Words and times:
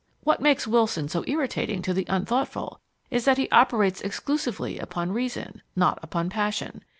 What 0.23 0.41
makes 0.41 0.65
Wilson 0.65 1.09
so 1.09 1.23
irritating 1.27 1.83
to 1.83 1.93
the 1.93 2.07
unthoughtful 2.09 2.81
is 3.11 3.25
that 3.25 3.37
he 3.37 3.47
operates 3.51 4.01
exclusively 4.01 4.79
upon 4.79 5.11
reason, 5.11 5.61
not 5.75 5.99
upon 6.01 6.27
passion. 6.31 6.83